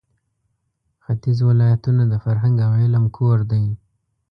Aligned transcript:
ختیځ 1.03 1.39
ولایتونه 1.49 2.03
د 2.07 2.13
فرهنګ 2.23 2.55
او 2.65 2.71
علم 2.81 3.05
کور 3.17 3.39
دی. 3.51 3.65